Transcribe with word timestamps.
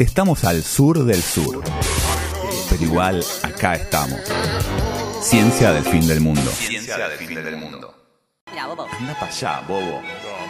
Estamos 0.00 0.44
al 0.44 0.62
sur 0.62 1.04
del 1.04 1.20
sur, 1.20 1.62
pero 2.70 2.82
igual 2.82 3.22
acá 3.42 3.74
estamos. 3.74 4.18
Ciencia 5.20 5.74
del 5.74 5.84
fin 5.84 6.08
del 6.08 6.22
mundo. 6.22 6.40
Ciencia 6.40 7.06
del 7.06 7.18
fin 7.18 7.34
del 7.34 7.58
mundo. 7.58 7.94
Mira, 8.50 8.66
Bobo. 8.66 8.86
Anda 8.98 9.12
para 9.12 9.26
allá, 9.26 9.60
bobo. 9.68 10.00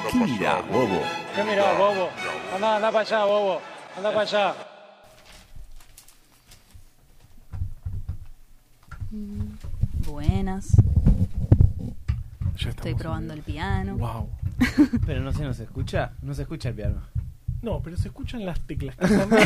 ¿Qué 0.09 0.19
mirá, 0.19 0.61
bobo? 0.61 1.03
¿Qué 1.35 1.43
mirá, 1.43 1.73
bobo? 1.73 2.11
Anda, 2.55 2.77
anda 2.77 2.93
para 2.93 3.01
allá, 3.01 3.25
bobo. 3.25 3.61
Anda 3.97 4.11
para 4.11 4.21
allá. 4.21 4.55
Buenas. 10.07 10.77
Ya 12.57 12.69
Estoy 12.69 12.95
probando 12.95 13.33
en 13.33 13.41
el 13.41 13.45
piano. 13.45 13.97
Wow. 13.97 14.31
Pero 15.07 15.23
no 15.23 15.33
se 15.33 15.43
nos 15.43 15.59
escucha, 15.59 16.13
no 16.23 16.35
se 16.35 16.43
escucha 16.43 16.69
el 16.69 16.77
piano. 16.77 17.03
No, 17.63 17.81
pero 17.83 17.97
se 17.99 18.09
escuchan 18.09 18.47
las 18.47 18.59
teclas. 18.61 18.97
que 18.97 19.07
también 19.17 19.43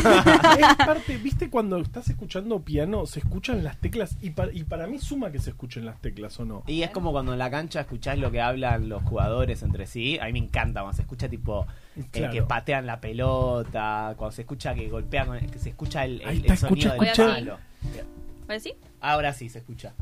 es 0.69 0.75
parte, 0.85 1.17
¿viste 1.17 1.49
cuando 1.49 1.77
estás 1.77 2.07
escuchando 2.09 2.61
piano, 2.61 3.05
se 3.05 3.19
escuchan 3.19 3.63
las 3.63 3.77
teclas? 3.77 4.17
Y, 4.21 4.29
pa- 4.29 4.51
y 4.53 4.63
para 4.63 4.87
mí 4.87 4.99
suma 4.99 5.31
que 5.31 5.39
se 5.39 5.49
escuchen 5.49 5.85
las 5.85 5.99
teclas, 6.01 6.39
¿o 6.39 6.45
no? 6.45 6.63
Y 6.67 6.83
es 6.83 6.91
como 6.91 7.11
cuando 7.11 7.33
en 7.33 7.39
la 7.39 7.51
cancha 7.51 7.81
escuchás 7.81 8.17
lo 8.17 8.31
que 8.31 8.39
hablan 8.39 8.87
los 8.87 9.03
jugadores 9.03 9.63
entre 9.63 9.85
sí. 9.85 10.17
A 10.19 10.25
mí 10.27 10.33
me 10.33 10.39
encanta 10.39 10.79
cuando 10.81 10.95
se 10.95 11.01
escucha 11.01 11.27
tipo 11.27 11.67
el 11.97 12.05
Claro. 12.07 12.31
que 12.33 12.41
patean 12.43 12.85
la 12.85 13.01
pelota, 13.01 14.13
cuando 14.17 14.31
se 14.33 14.43
escucha 14.43 14.73
que 14.73 14.87
golpean, 14.89 15.27
con- 15.27 15.39
que 15.39 15.59
se 15.59 15.69
escucha 15.69 16.05
el, 16.05 16.21
el- 16.21 16.45
el 16.49 16.57
sonido 16.57 16.93
escucha, 16.93 16.93
del 16.93 17.03
escucha. 17.07 17.25
palo. 17.33 17.57
¿Puedes 18.45 18.63
decir? 18.63 18.77
Ahora 19.01 19.33
sí 19.33 19.49
se 19.49 19.59
escucha. 19.59 19.93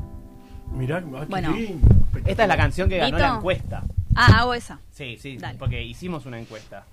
Mirá, 0.72 0.98
ah, 0.98 1.20
qué 1.20 1.26
Bueno. 1.26 1.52
lindo. 1.52 1.88
Esta 2.24 2.42
es 2.44 2.48
la 2.48 2.56
canción 2.56 2.88
que 2.88 2.98
ganó 2.98 3.16
Vito. 3.16 3.28
la 3.28 3.34
encuesta. 3.36 3.82
Ah, 4.14 4.38
hago 4.40 4.54
esa. 4.54 4.78
Sí, 4.92 5.16
sí, 5.20 5.36
Dale. 5.36 5.58
porque 5.58 5.82
hicimos 5.82 6.26
una 6.26 6.38
encuesta. 6.38 6.84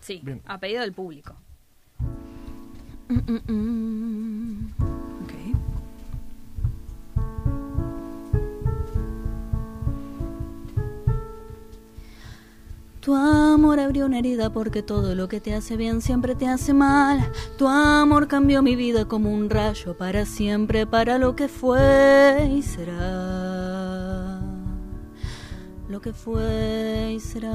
Sí, 0.00 0.20
Bien. 0.22 0.40
a 0.46 0.58
pedido 0.58 0.80
del 0.82 0.92
público. 0.92 1.34
Mm, 3.08 3.18
mm, 3.18 3.52
mm. 3.52 4.74
Ok. 5.24 5.32
Tu 13.00 13.14
amor 13.14 13.80
abrió 13.80 14.04
una 14.04 14.18
herida 14.18 14.52
porque 14.52 14.82
todo 14.82 15.14
lo 15.14 15.28
que 15.28 15.40
te 15.40 15.54
hace 15.54 15.78
bien 15.78 16.02
siempre 16.02 16.34
te 16.34 16.46
hace 16.46 16.74
mal. 16.74 17.32
Tu 17.56 17.66
amor 17.66 18.28
cambió 18.28 18.60
mi 18.62 18.76
vida 18.76 19.06
como 19.06 19.32
un 19.32 19.48
rayo 19.48 19.96
para 19.96 20.26
siempre, 20.26 20.86
para 20.86 21.16
lo 21.16 21.34
que 21.34 21.48
fue 21.48 22.50
y 22.54 22.60
será. 22.60 24.40
Lo 25.88 26.02
que 26.02 26.12
fue 26.12 27.14
y 27.16 27.20
será. 27.20 27.54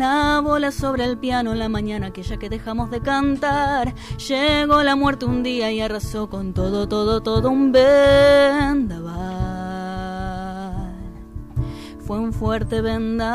La 0.00 0.40
bola 0.40 0.72
sobre 0.72 1.04
el 1.04 1.18
piano 1.18 1.54
la 1.54 1.68
mañana 1.68 2.06
aquella 2.06 2.38
que 2.38 2.48
dejamos 2.48 2.90
de 2.90 3.02
cantar. 3.02 3.94
Llegó 4.28 4.82
la 4.82 4.96
muerte 4.96 5.26
un 5.26 5.42
día 5.42 5.70
y 5.72 5.82
arrasó 5.82 6.30
con 6.30 6.54
todo, 6.54 6.88
todo, 6.88 7.20
todo 7.20 7.50
un 7.50 7.70
vendaval. 7.70 9.10
Fue 12.06 12.18
un 12.18 12.32
fuerte 12.32 12.80
vendaval. 12.80 13.28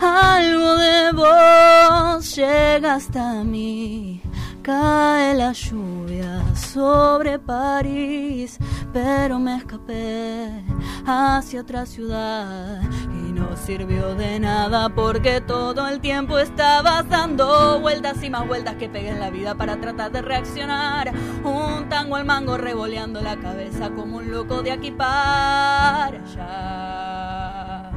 Algo 0.00 0.76
de 0.76 1.12
vos 1.12 2.34
llega 2.34 2.94
hasta 2.94 3.44
mí. 3.44 4.22
Cae 4.62 5.34
la 5.34 5.52
lluvia 5.52 6.42
sobre 6.72 7.38
París, 7.38 8.58
pero 8.92 9.38
me 9.38 9.56
escapé 9.56 10.64
hacia 11.04 11.62
otra 11.62 11.84
ciudad 11.84 12.80
y 13.08 13.32
no 13.32 13.56
sirvió 13.56 14.14
de 14.14 14.38
nada 14.38 14.88
porque 14.88 15.40
todo 15.40 15.88
el 15.88 16.00
tiempo 16.00 16.38
estabas 16.38 17.08
dando 17.08 17.80
vueltas 17.80 18.22
y 18.22 18.30
más 18.30 18.46
vueltas 18.46 18.76
que 18.76 18.88
pegué 18.88 19.08
en 19.10 19.20
la 19.20 19.30
vida 19.30 19.56
para 19.56 19.80
tratar 19.80 20.12
de 20.12 20.22
reaccionar. 20.22 21.12
Un 21.42 21.88
tango 21.88 22.14
al 22.16 22.24
mango 22.24 22.56
revoleando 22.56 23.20
la 23.20 23.36
cabeza 23.36 23.90
como 23.90 24.18
un 24.18 24.30
loco 24.30 24.62
de 24.62 24.70
aquí 24.70 24.92
para 24.92 26.06
allá 26.06 27.90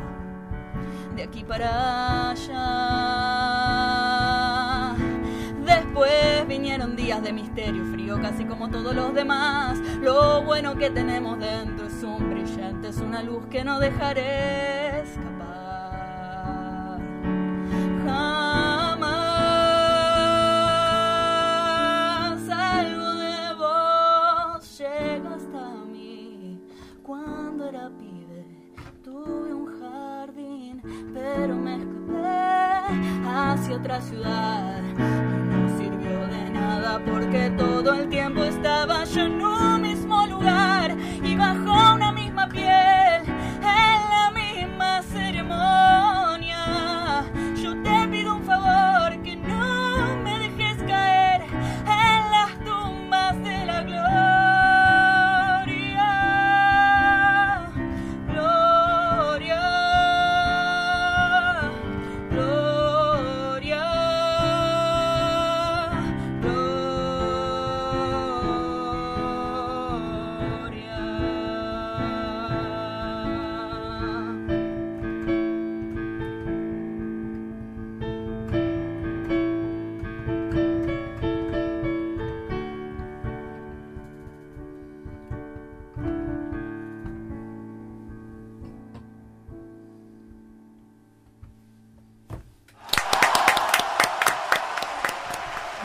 de 1.15 1.23
aquí 1.23 1.43
para 1.43 2.31
allá. 2.31 3.02
De 7.23 7.31
misterio, 7.31 7.85
frío 7.85 8.21
casi 8.21 8.43
como 8.43 8.69
todos 8.69 8.93
los 8.93 9.13
demás. 9.13 9.79
Lo 10.01 10.43
bueno 10.43 10.75
que 10.75 10.89
tenemos 10.89 11.39
dentro 11.39 11.87
es 11.87 12.03
un 12.03 12.29
brillante, 12.29 12.89
es 12.89 12.97
una 12.97 13.23
luz 13.23 13.45
que 13.49 13.63
no 13.63 13.79
dejaré 13.79 14.99
escapar. 15.03 15.39
Jamás 18.05 19.29
algo 22.49 23.13
de 23.13 23.53
vos 23.53 24.77
llega 24.77 25.35
hasta 25.35 25.85
mí 25.85 26.61
cuando 27.03 27.69
era 27.69 27.89
pibe. 27.97 28.45
Tuve 29.01 29.53
un 29.53 29.79
jardín, 29.79 30.81
pero 31.13 31.55
me 31.55 31.77
escapé 31.77 32.83
hacia 33.25 33.77
otra 33.77 34.01
ciudad. 34.01 34.81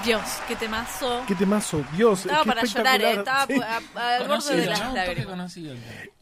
Dios, 0.08 0.22
qué 0.48 0.56
temazo. 0.56 1.22
Qué 1.28 1.34
temazo, 1.34 1.84
Dios. 1.94 2.20
Estaba 2.24 2.42
qué 2.42 2.48
para 2.48 2.64
llorar, 2.64 3.02
eh, 3.02 3.12
estaba 3.12 3.42
al 4.16 4.26
borde 4.26 4.56
de 4.56 4.64
las 4.66 4.94
lágrimas. 4.94 5.52
Sí. 5.52 5.70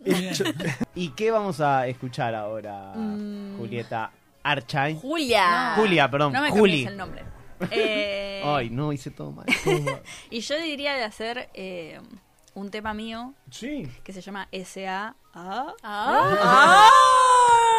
¿Y 0.96 1.10
qué 1.10 1.30
vamos 1.30 1.60
a 1.60 1.86
escuchar 1.86 2.34
ahora, 2.34 2.94
Mm. 2.96 3.56
Julieta? 3.58 4.10
Archain. 4.42 4.98
Julia. 4.98 5.74
Julia, 5.76 6.10
perdón, 6.10 6.32
No 6.32 6.40
me 6.42 6.50
Juli. 6.50 6.84
cambies 6.84 6.90
el 6.90 6.96
nombre. 6.96 7.24
Eh, 7.70 8.42
Ay, 8.44 8.70
no, 8.70 8.92
hice 8.92 9.12
todo 9.12 9.30
mal. 9.30 9.46
y 10.30 10.40
yo 10.40 10.58
diría 10.58 10.94
de 10.94 11.04
hacer 11.04 11.48
eh, 11.54 12.00
un 12.54 12.72
tema 12.72 12.92
mío 12.92 13.34
Sí. 13.52 13.88
que 14.02 14.12
se 14.12 14.20
llama 14.20 14.48
S.A. 14.50 15.14
A. 15.32 15.74
Ah. 15.84 16.90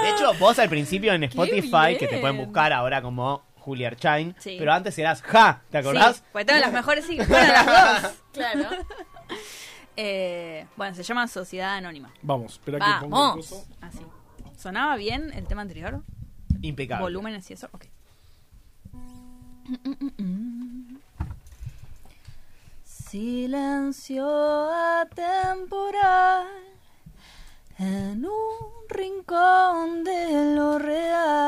De 0.04 0.12
hecho, 0.12 0.34
vos 0.40 0.58
al 0.58 0.70
principio 0.70 1.12
en 1.12 1.26
Spotify, 1.26 1.98
que 2.00 2.08
te 2.08 2.20
pueden 2.20 2.38
buscar 2.38 2.72
ahora 2.72 3.02
como 3.02 3.44
Julia 3.68 3.90
Archain, 3.90 4.34
Sí. 4.40 4.56
pero 4.58 4.72
antes 4.72 4.98
eras 4.98 5.22
Ja, 5.24 5.62
¿te 5.70 5.78
acordás? 5.80 6.16
Sí, 6.16 6.24
pues 6.32 6.46
tengo 6.46 6.62
las 6.62 6.72
mejores 6.72 7.06
sí, 7.06 7.18
bueno, 7.18 7.52
las 7.54 8.02
dos. 8.04 8.14
Claro. 8.32 8.64
Eh, 10.00 10.68
bueno, 10.78 10.94
se 10.96 11.02
llama 11.02 11.28
Sociedad 11.28 11.74
Anónima. 11.76 12.14
Vamos, 12.22 12.54
espera 12.54 12.78
que 12.78 12.86
pongo 13.02 13.06
el 13.06 13.10
Vamos. 13.30 13.36
coso. 13.50 13.66
Así. 13.82 14.00
¿Sonaba 14.56 14.96
bien 14.96 15.34
el 15.34 15.48
tema 15.48 15.64
anterior? 15.64 16.04
Impecable. 16.62 17.02
Volúmenes 17.04 17.50
y 17.50 17.54
eso. 17.56 17.68
Ok. 17.72 17.86
Silencio 23.38 24.70
atemporal 25.00 26.48
en 27.80 28.26
un 28.26 28.88
rincón 28.90 30.04
de 30.04 30.54
lo 30.56 30.78
real 30.80 31.47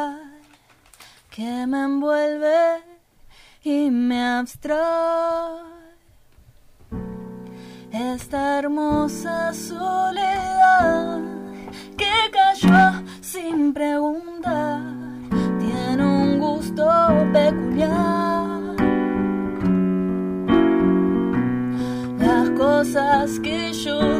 que 1.39 1.65
me 1.67 1.83
envuelve 1.83 2.83
y 3.63 3.89
me 3.89 4.21
abstrae. 4.21 5.63
Esta 7.93 8.59
hermosa 8.59 9.53
soledad 9.53 11.21
que 11.95 12.13
cayó 12.29 13.03
sin 13.21 13.73
preguntar 13.73 14.81
tiene 15.59 16.03
un 16.05 16.39
gusto 16.39 16.85
peculiar. 17.31 18.75
Las 22.19 22.49
cosas 22.49 23.39
que 23.39 23.71
yo 23.71 24.18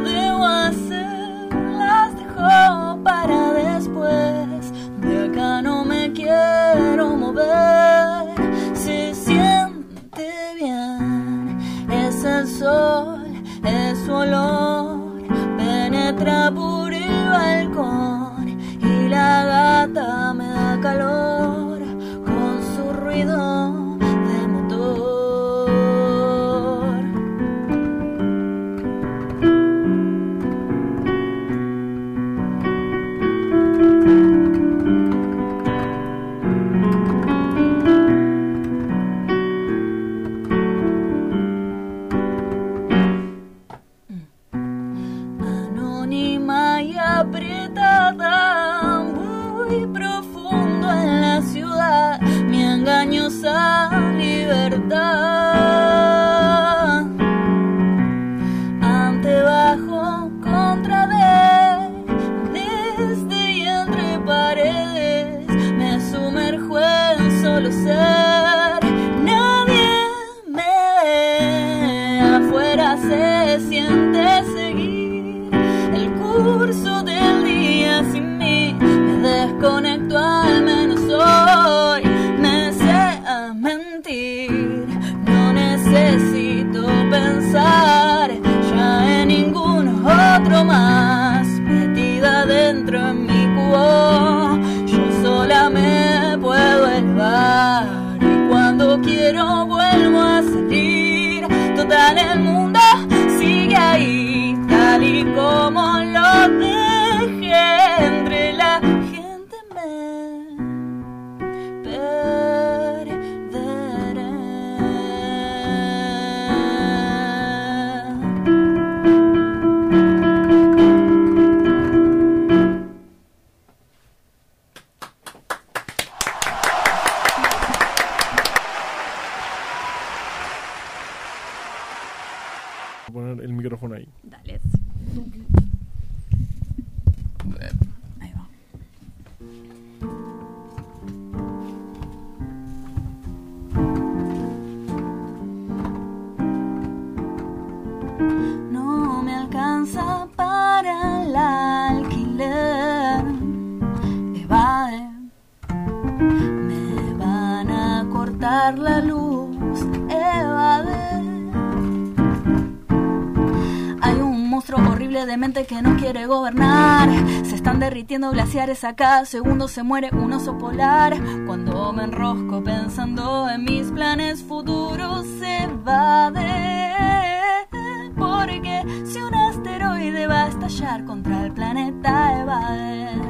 de 165.26 165.38
mente 165.38 165.66
que 165.66 165.82
no 165.82 165.98
quiere 165.98 166.26
gobernar. 166.26 167.10
Se 167.46 167.56
están 167.56 167.80
derritiendo 167.80 168.32
glaciares 168.32 168.84
a 168.84 168.96
cada 168.96 169.26
segundo, 169.26 169.68
se 169.68 169.84
muere 169.84 170.10
un 170.12 170.34
oso 170.34 170.58
polar. 170.58 171.18
Cuando 171.46 171.92
me 171.94 172.04
enrosco 172.04 172.64
pensando 172.64 173.50
en 173.50 173.64
mis 173.66 173.92
planes 173.92 174.44
futuros, 174.44 175.26
se 175.40 175.68
va 175.88 176.32
de. 176.32 177.68
Porque 178.16 178.84
si 179.06 179.22
un 179.22 179.34
asteroide 179.36 180.28
va 180.28 180.46
a 180.46 180.48
estallar 180.48 181.06
contra 181.06 181.46
el 181.46 181.54
planeta, 181.54 182.42
evade. 182.42 183.22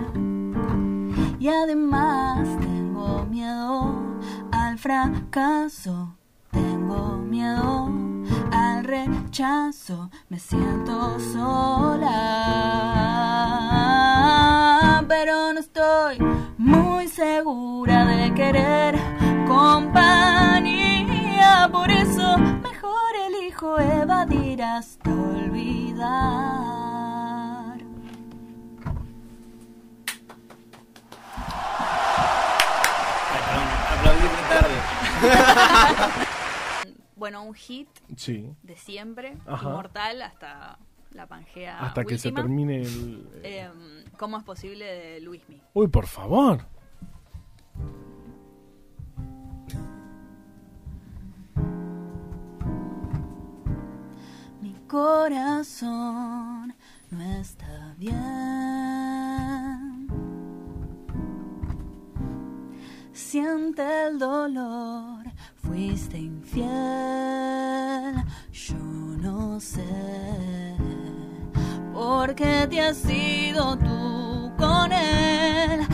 Y 1.40 1.48
además 1.48 2.48
tengo 2.60 3.26
miedo 3.26 4.20
al 4.52 4.78
fracaso. 4.78 6.16
Tengo 6.52 7.18
miedo 7.18 7.90
rechazo. 8.90 10.10
Me 10.30 10.40
siento 10.40 11.20
sola. 11.20 12.16
Pero 15.08 15.54
no 15.54 15.60
estoy 15.60 16.18
muy 16.58 17.08
segura 17.08 18.06
de 18.06 18.34
querer 18.34 19.00
compañía. 19.48 20.90
Por 21.72 21.92
eso 21.92 22.38
mejor 22.38 23.16
elijo 23.28 23.80
evadir 23.80 24.64
hasta 24.64 25.10
olvidar. 25.12 26.10
Aplaudí 33.94 34.24
muy 34.24 34.44
tarde. 34.50 34.76
Bueno, 37.20 37.44
un 37.44 37.54
hit 37.54 37.90
Sí. 38.16 38.50
de 38.64 38.76
siempre, 38.78 39.38
Ajá. 39.46 39.68
inmortal 39.70 40.22
hasta 40.22 40.80
la 41.12 41.28
Pangea 41.28 41.80
Hasta 41.80 42.06
que 42.06 42.18
se 42.18 42.32
termine 42.32 42.82
el. 42.82 43.30
Eh, 43.44 43.70
¿Cómo 44.18 44.38
es 44.38 44.44
posible 44.44 44.86
de 44.86 45.20
Luismi? 45.20 45.62
Uy, 45.74 45.88
por 45.90 46.08
favor. 46.08 46.66
Mi 54.62 54.74
corazón 54.88 56.74
no 57.12 57.22
está 57.40 57.96
bien. 57.98 58.20
Siente 63.14 64.08
el 64.08 64.20
dolor, 64.20 65.19
fuiste 65.80 66.18
infiel. 66.18 66.66
Yo 68.52 68.76
no 69.22 69.60
sé 69.62 70.76
por 71.94 72.36
qué 72.36 72.68
te 72.70 72.82
has 72.82 73.06
ido 73.10 73.78
tú 73.78 74.52
con 74.58 74.92
él, 74.92 75.88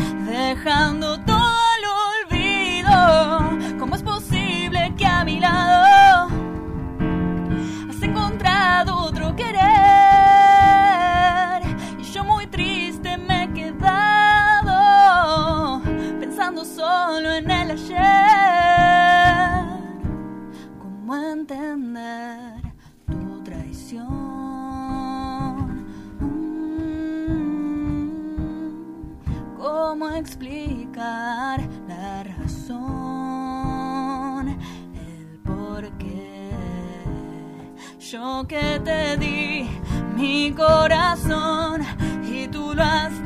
explicar 30.25 31.62
la 31.88 32.24
razón, 32.24 32.79
el 34.50 35.39
por 35.46 35.88
qué. 36.00 36.50
Yo 38.00 38.44
que 38.48 38.82
te 38.84 39.17
di 39.17 39.70
mi 40.15 40.51
corazón 40.51 41.84
y 42.27 42.48
tú 42.48 42.74
lo 42.74 42.82
has 42.82 43.25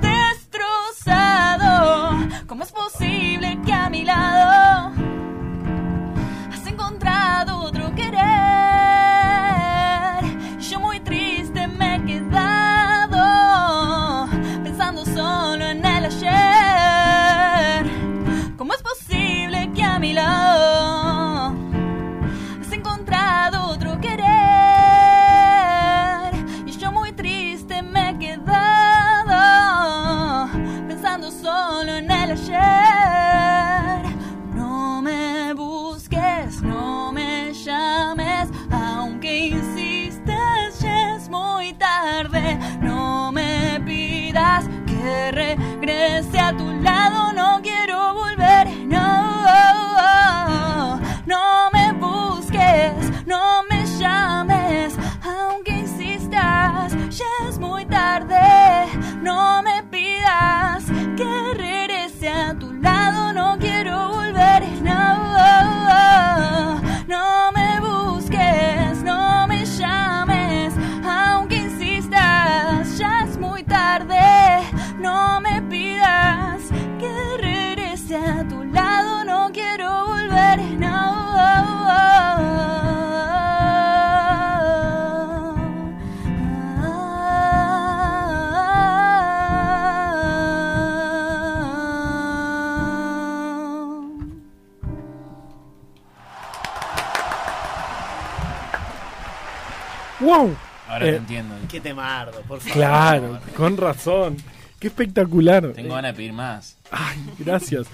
¡Wow! 100.20 100.56
Ahora 100.88 101.08
eh, 101.08 101.12
te 101.12 101.18
entiendo. 101.18 101.56
Qué 101.70 101.80
temardo, 101.80 102.42
por 102.42 102.60
favor. 102.60 102.74
Claro, 102.74 103.40
con 103.56 103.78
razón. 103.78 104.38
Qué 104.80 104.88
espectacular. 104.88 105.72
Tengo 105.74 105.94
ganas 105.96 106.14
de 106.14 106.18
pedir 106.18 106.34
más. 106.34 106.78
Ay, 106.92 107.18
gracias. 107.38 107.88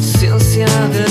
Ciencia 0.00 0.66
del 0.88 1.08